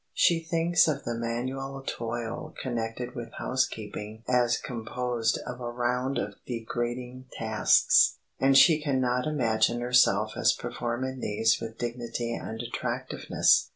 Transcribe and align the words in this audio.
She 0.15 0.41
thinks 0.43 0.87
of 0.87 1.03
the 1.03 1.13
manual 1.13 1.83
toil 1.85 2.55
connected 2.59 3.13
with 3.13 3.33
housekeeping 3.37 4.23
as 4.27 4.57
composed 4.57 5.37
of 5.45 5.61
a 5.61 5.69
round 5.69 6.17
of 6.17 6.33
degrading 6.47 7.25
tasks, 7.33 8.17
and 8.39 8.57
she 8.57 8.81
can 8.81 8.99
not 8.99 9.27
imagine 9.27 9.79
herself 9.79 10.33
as 10.35 10.53
performing 10.53 11.19
these 11.19 11.61
with 11.61 11.77
dignity 11.77 12.33
and 12.33 12.63
attractiveness. 12.63 13.69